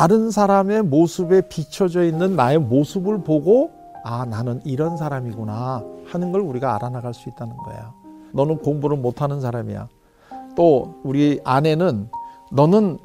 [0.00, 3.70] 다른 사람의 모습에 비춰져 있는 나의 모습을 보고
[4.02, 7.92] 아, 나는 이런 사람이구나 하는 걸 우리가 알아나갈 수 있다는 거예요.
[8.32, 9.88] 너는 공부를 못하는 사람이야.
[10.56, 12.08] 또 우리 아내는
[12.50, 12.96] 너는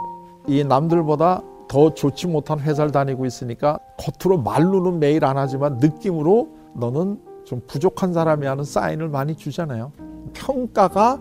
[0.48, 7.20] 이 남들보다 더 좋지 못한 회사를 다니고 있으니까 겉으로 말로는 매일 안 하지만 느낌으로 너는
[7.44, 9.92] 좀 부족한 사람이 하는 사인을 많이 주잖아요.
[10.32, 11.20] 평가가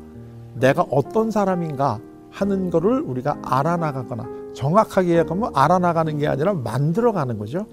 [0.54, 1.98] 내가 어떤 사람인가
[2.30, 7.67] 하는 거를 우리가 알아나가거나 정확하게 얘기하면 알아나가는 게 아니라 만들어가는 거죠.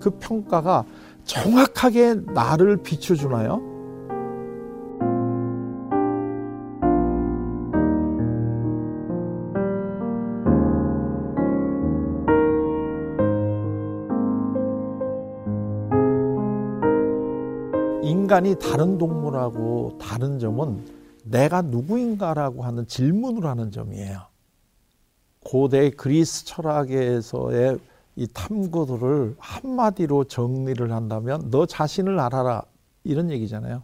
[0.00, 0.84] 그 평가가
[1.24, 3.70] 정확하게 나를 비춰주나요?
[18.02, 20.84] 인간이 다른 동물하고 다른 점은
[21.24, 24.31] 내가 누구인가라고 하는 질문을 하는 점이에요.
[25.52, 27.78] 고대 그리스 철학에서의
[28.16, 32.62] 이 탐구들을 한마디로 정리를 한다면 너 자신을 알아라
[33.04, 33.82] 이런 얘기잖아요.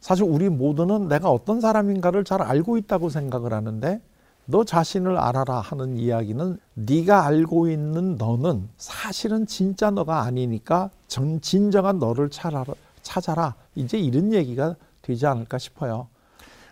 [0.00, 4.00] 사실 우리 모두는 내가 어떤 사람인가를 잘 알고 있다고 생각을 하는데
[4.46, 11.98] 너 자신을 알아라 하는 이야기는 네가 알고 있는 너는 사실은 진짜 너가 아니니까 전 진정한
[11.98, 13.54] 너를 찾아라, 찾아라.
[13.74, 16.08] 이제 이런 얘기가 되지 않을까 싶어요.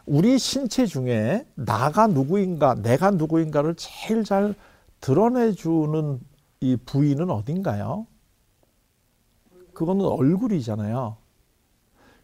[0.06, 4.55] 우리 신체 중에 나가 누구인가, 내가 누구인가를 제일 잘
[5.00, 6.20] 드러내주는
[6.61, 8.06] 이 부위는 어딘가요?
[9.73, 11.17] 그거는 얼굴이잖아요.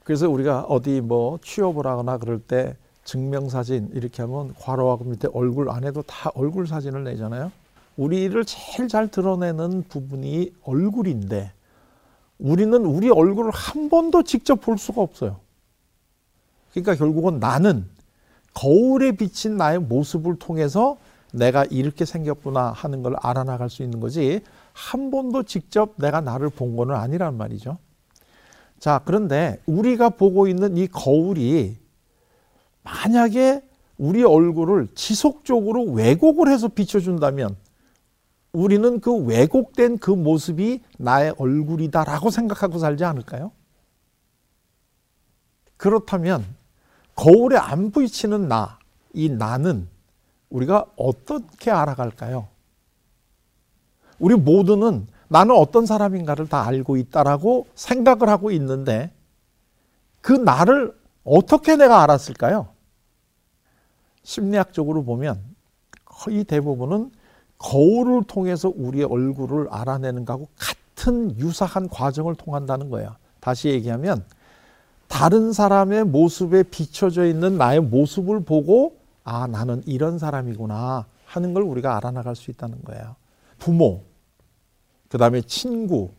[0.04, 6.02] 그래서 우리가 어디 뭐 취업을 하거나 그럴 때 증명사진 이렇게 하면 괄호하고 밑에 얼굴 안에도
[6.02, 7.50] 다 얼굴 사진을 내잖아요.
[7.96, 11.52] 우리를 제일 잘 드러내는 부분이 얼굴인데
[12.38, 15.40] 우리는 우리 얼굴을 한 번도 직접 볼 수가 없어요.
[16.70, 17.86] 그러니까 결국은 나는
[18.54, 20.96] 거울에 비친 나의 모습을 통해서
[21.32, 24.40] 내가 이렇게 생겼구나 하는 걸 알아나갈 수 있는 거지
[24.72, 27.78] 한 번도 직접 내가 나를 본 거는 아니란 말이죠.
[28.78, 31.76] 자, 그런데 우리가 보고 있는 이 거울이
[32.82, 33.62] 만약에
[33.98, 37.56] 우리 얼굴을 지속적으로 왜곡을 해서 비춰준다면
[38.52, 43.50] 우리는 그 왜곡된 그 모습이 나의 얼굴이다라고 생각하고 살지 않을까요?
[45.76, 46.44] 그렇다면
[47.18, 48.78] 거울에 안 비치는 나,
[49.12, 49.88] 이 나는
[50.50, 52.46] 우리가 어떻게 알아갈까요?
[54.20, 59.10] 우리 모두는 나는 어떤 사람인가를 다 알고 있다라고 생각을 하고 있는데
[60.20, 62.68] 그 나를 어떻게 내가 알았을까요?
[64.22, 65.42] 심리학적으로 보면
[66.04, 67.10] 거의 대부분은
[67.58, 73.16] 거울을 통해서 우리의 얼굴을 알아내는 것하고 같은 유사한 과정을 통한다는 거예요.
[73.40, 74.24] 다시 얘기하면
[75.08, 81.96] 다른 사람의 모습에 비춰져 있는 나의 모습을 보고 아, 나는 이런 사람이구나 하는 걸 우리가
[81.96, 83.16] 알아나갈 수 있다는 거예요.
[83.58, 84.04] 부모,
[85.08, 86.10] 그 다음에 친구,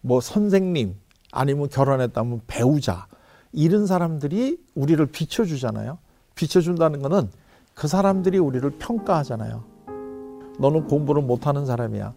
[0.00, 0.96] 뭐 선생님,
[1.32, 3.06] 아니면 결혼했다면 배우자,
[3.52, 5.98] 이런 사람들이 우리를 비춰주잖아요.
[6.34, 7.30] 비춰준다는 것은
[7.74, 9.64] 그 사람들이 우리를 평가하잖아요.
[10.58, 12.12] 너는 공부를 못하는 사람이야.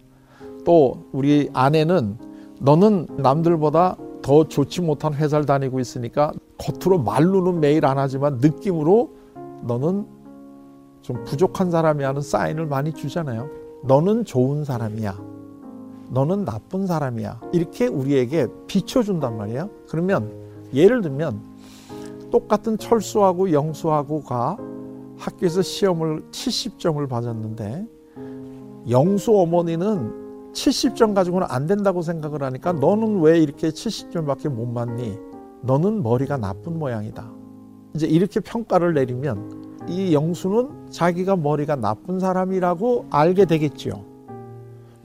[0.64, 2.18] 또 우리 아내는
[2.60, 9.10] 너는 남들보다 더 좋지 못한 회사를 다니고 있으니까 겉으로 말로는 매일 안 하지만 느낌으로
[9.64, 10.06] 너는
[11.02, 13.50] 좀 부족한 사람이 하는 사인을 많이 주잖아요.
[13.82, 15.20] 너는 좋은 사람이야.
[16.08, 17.42] 너는 나쁜 사람이야.
[17.52, 19.68] 이렇게 우리에게 비춰준단 말이에요.
[19.90, 20.32] 그러면
[20.72, 21.42] 예를 들면
[22.30, 24.56] 똑같은 철수하고 영수하고가
[25.18, 27.86] 학교에서 시험을 70점을 받았는데
[28.88, 30.23] 영수 어머니는
[30.54, 35.18] 70점 가지고는 안 된다고 생각을 하니까 너는 왜 이렇게 70점밖에 못 맞니?
[35.62, 37.30] 너는 머리가 나쁜 모양이다.
[37.94, 44.04] 이제 이렇게 평가를 내리면 이 영수는 자기가 머리가 나쁜 사람이라고 알게 되겠지요.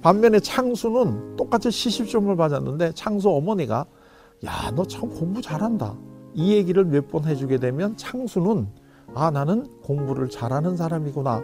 [0.02, 3.86] 반면에 창수는 똑같이 시십점을 받았는데 창수 어머니가
[4.46, 5.96] 야, 너 참 공부 잘한다.
[6.34, 8.68] 이 얘기를 몇 번 해주게 되면 창수는
[9.16, 11.42] 아, 나는 공부를 잘하는 사람이구나.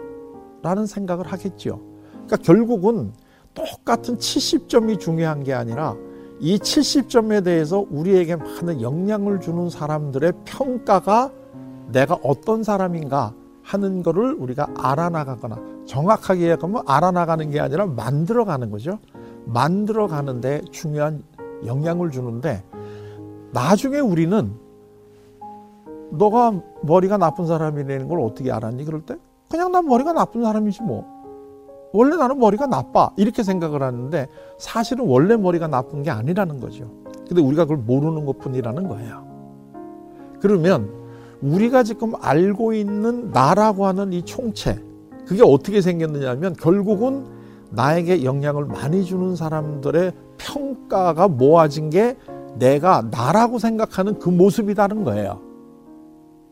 [0.62, 1.78] 라는 생각을 하겠지요.
[2.12, 3.12] 그러니까 결국은
[3.56, 5.96] 똑같은 70점이 중요한 게 아니라
[6.38, 11.32] 이 70점에 대해서 우리에게 많은 영향을 주는 사람들의 평가가
[11.90, 13.32] 내가 어떤 사람인가
[13.62, 18.98] 하는 거를 우리가 알아나가거나 정확하게 얘기하면 알아나가는 게 아니라 만들어가는 거죠.
[19.46, 21.22] 만들어가는데 중요한
[21.64, 22.62] 영향을 주는데
[23.52, 24.52] 나중에 우리는
[26.10, 28.84] 너가 머리가 나쁜 사람이라는 걸 어떻게 알았니?
[28.84, 29.16] 그럴 때
[29.48, 31.04] 그냥 난 머리가 나쁜 사람이지 뭐.
[31.92, 34.28] 원래 나는 머리가 나빠 이렇게 생각을 하는데
[34.58, 36.90] 사실은 원래 머리가 나쁜 게 아니라는 거죠.
[37.28, 39.26] 근데 우리가 그걸 모르는 것 뿐이라는 거예요.
[40.40, 40.90] 그러면
[41.42, 44.82] 우리가 지금 알고 있는 나라고 하는 이 총체
[45.26, 47.26] 그게 어떻게 생겼느냐 하면 결국은
[47.70, 52.16] 나에게 영향을 많이 주는 사람들의 평가가 모아진 게
[52.58, 55.40] 내가 나라고 생각하는 그 모습이다는 거예요.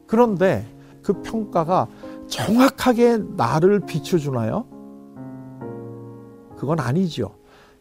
[0.06, 0.66] 그런데
[1.02, 1.86] 그 평가가
[2.26, 4.64] 정확하게 나를 비춰주나요?
[6.56, 7.32] 그건 아니죠.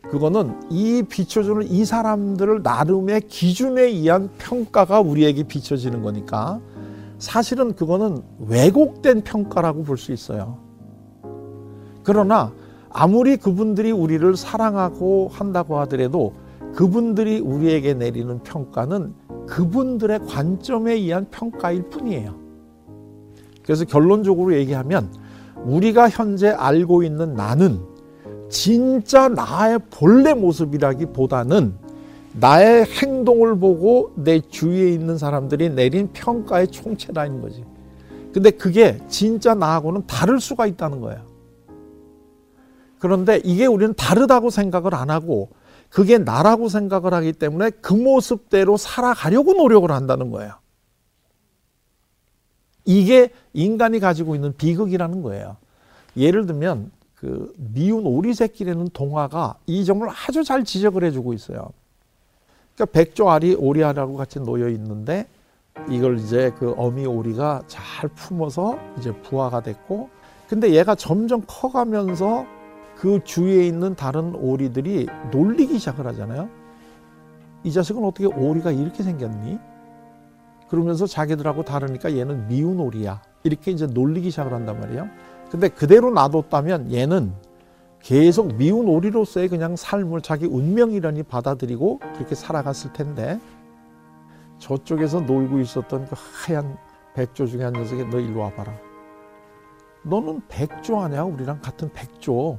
[0.10, 6.60] 그거는 이 비춰주는 이 사람들을 나름의 기준에 의한 평가가 우리에게 비춰지는 거니까
[7.20, 10.58] 사실은 그거는 왜곡된 평가라고 볼 수 있어요.
[12.04, 12.52] 그러나
[12.90, 16.34] 아무리 그분들이 우리를 사랑하고 한다고 하더라도
[16.76, 19.14] 그분들이 우리에게 내리는 평가는
[19.48, 22.36] 그분들의 관점에 의한 평가일 뿐이에요.
[23.64, 25.14] 그래서 결론적으로 얘기하면
[25.64, 27.80] 우리가 현재 알고 있는 나는
[28.54, 31.74] 진짜 나의 본래 모습이라기보다는
[32.34, 37.66] 나의 행동을 보고 내 주위에 있는 사람들이 내린 평가의 총체라는 거지.
[38.32, 41.24] 근데 그게 진짜 나하고는 다를 수가 있다는 거야.
[43.00, 45.50] 그런데 이게 우리는 다르다고 생각을 안 하고
[45.90, 50.54] 그게 나라고 생각을 하기 때문에 그 모습대로 살아가려고 노력을 한다는 거예요.
[52.86, 55.58] 이게 인간이 가지고 있는 비극이라는 거예요.
[56.16, 56.92] 예를 들면
[57.24, 61.70] 그 미운 오리 새끼라는 동화가 이 점을 아주 잘 지적을 해주고 있어요.
[62.76, 65.28] 그러니까 백조 알이 오리알하고 같이 놓여 있는데
[65.90, 70.10] 이걸 이제 그 어미 오리가 잘 품어서 이제 부화가 됐고
[70.50, 72.46] 근데 얘가 점점 커가면서
[72.98, 76.50] 그 주위에 있는 다른 오리들이 놀리기 시작을 하잖아요.
[77.64, 79.60] 이 자식은 어떻게 오리가 이렇게 생겼니?
[80.68, 83.22] 그러면서 자기들하고 다르니까 얘는 미운 오리야.
[83.44, 85.08] 이렇게 이제 놀리기 시작을 한단 말이에요.
[85.54, 87.32] 근데 그대로 놔뒀다면 얘는
[88.00, 93.40] 계속 미운 오리로서의 그냥 삶을 자기 운명이라니 받아들이고 그렇게 살아갔을 텐데
[94.58, 96.76] 저쪽에서 놀고 있었던 그 하얀
[97.14, 98.74] 백조 중에 한 녀석이 너 일로 와봐라.
[100.02, 101.22] 너는 백조 아니야?
[101.22, 102.58] 우리랑 같은 백조.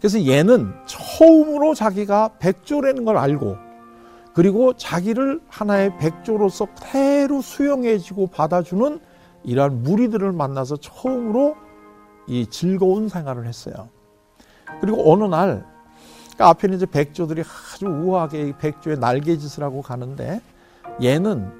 [0.00, 3.54] 그래서 얘는 처음으로 자기가 백조라는 걸 알고
[4.34, 8.98] 그리고 자기를 하나의 백조로서 그대로 수용해주고 받아주는
[9.44, 11.62] 이러한 무리들을 만나서 처음으로
[12.26, 13.88] 이 즐거운 생활을 했어요.
[14.80, 15.64] 그리고 어느 날
[16.24, 20.40] 그러니까 앞에는 이제 백조들이 아주 우아하게 백조의 날개짓을 하고 가는데
[21.02, 21.50] 얘는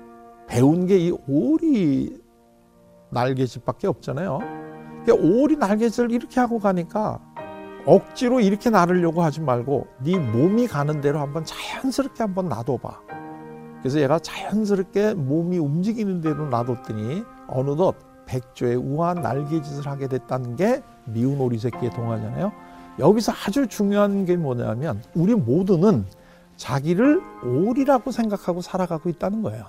[0.48, 2.20] 배운 게 이 오리
[3.10, 4.40] 날개짓밖에 없잖아요.
[5.12, 7.20] 오리 날개짓을 이렇게 하고 가니까
[7.86, 13.00] 억지로 이렇게 나르려고 하지 말고 네 몸이 가는 대로 한번 자연스럽게 한번 놔둬봐.
[13.80, 17.94] 그래서 얘가 자연스럽게 몸이 움직이는 대로 놔뒀더니 어느덧
[18.26, 22.52] 백조의 우아한 날개짓을 하게 됐다는 게 미운 오리 새끼의 동화잖아요.
[22.98, 26.04] 여기서 아주 중요한 게 뭐냐면 우리 모두는
[26.56, 29.64] 자기를 오리라고 생각하고 살아가고 있다는 거예요.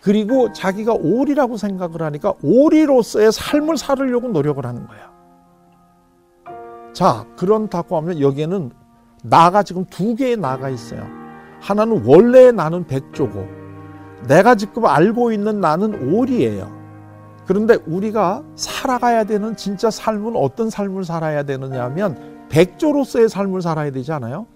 [0.00, 5.08] 그리고 자기가 오리라고 생각을 하니까 오리로서의 삶을 살으려고 노력을 하는 거예요.
[6.92, 8.70] 자, 그런다고 하면 여기에는
[9.22, 11.06] 나가 지금 두 개의 나가 있어요.
[11.60, 13.46] 하나는 원래 나는 백조고
[14.26, 16.77] 내가 지금 알고 있는 나는 오리예요.
[17.48, 24.12] 그런데 우리가 살아가야 되는 진짜 삶은 어떤 삶을 살아야 되느냐 하면 백조로서의 삶을 살아야 되지
[24.12, 24.46] 않아요?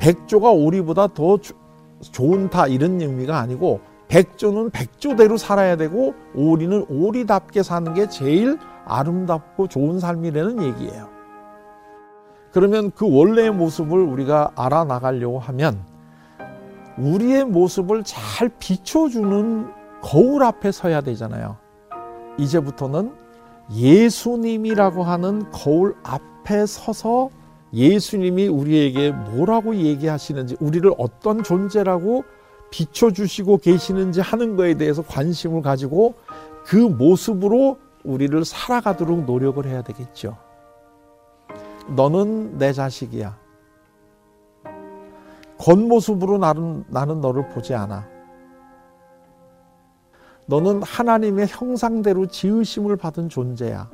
[0.00, 1.54] 백조가 오리보다 더 주,
[2.00, 10.00] 좋다 이런 의미가 아니고 백조는 백조대로 살아야 되고 오리는 오리답게 사는 게 제일 아름답고 좋은
[10.00, 11.08] 삶이라는 얘기예요.
[12.50, 15.84] 그러면 그 원래의 모습을 우리가 알아나가려고 하면
[16.98, 19.70] 우리의 모습을 잘 비춰주는
[20.02, 21.62] 거울 앞에 서야 되잖아요.
[22.38, 23.12] 이제부터는
[23.72, 27.30] 예수님이라고 하는 거울 앞에 서서
[27.72, 32.24] 예수님이 우리에게 뭐라고 얘기하시는지, 우리를 어떤 존재라고
[32.70, 36.14] 비춰주시고 계시는지 하는 것에 대해서 관심을 가지고
[36.64, 40.36] 그 모습으로 우리를 살아가도록 노력을 해야 되겠죠.
[41.88, 43.36] 너는 내 자식이야.
[45.58, 48.13] 겉모습으로 나는, 나는 너를 보지 않아.
[50.46, 53.90] 너는 하나님의 형상대로 지으심을 받은 존재야.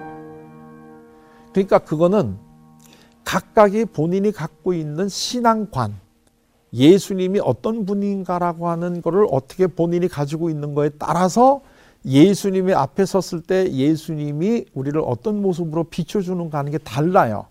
[1.53, 2.37] 그러니까 그거는
[3.25, 5.95] 각각이 본인이 갖고 있는 신앙관,
[6.73, 11.61] 예수님이 어떤 분인가라고 하는 것을 어떻게 본인이 가지고 있는 거에 따라서
[12.05, 17.47] 예수님이 앞에 섰을 때 예수님이 우리를 어떤 모습으로 비춰주는가 하는 게 달라요.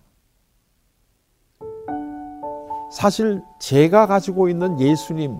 [2.91, 5.36] 사실 제가 가지고 있는 예수님,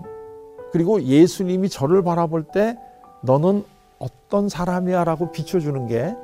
[0.70, 2.78] 그리고 예수님이 저를 바라볼 때
[3.22, 3.64] 너는
[3.98, 6.14] 어떤 사람이야 라고 비춰주는 게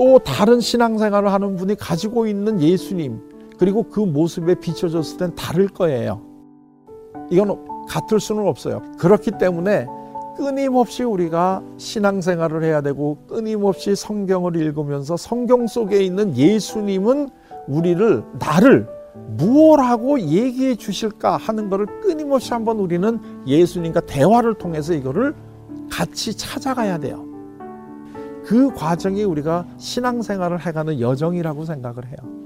[0.00, 3.20] 또 다른 신앙생활을 하는 분이 가지고 있는 예수님,
[3.58, 6.22] 그리고 그 모습에 비춰졌을 땐 다를 거예요.
[7.30, 8.82] 이건 같을 수는 없어요.
[8.98, 9.86] 그렇기 때문에
[10.38, 17.28] 끊임없이 우리가 신앙생활을 해야 되고 끊임없이 성경을 읽으면서 성경 속에 있는 예수님은
[17.68, 18.88] 우리를 나를
[19.36, 25.34] 무엇하고 얘기해 주실까 하는 것을 끊임없이 한번 우리는 예수님과 대화를 통해서 이거를
[25.90, 27.26] 같이 찾아가야 돼요.
[28.44, 32.39] 그 과정이 우리가 신앙생활을 해가는 여정이라고 생각을 해요.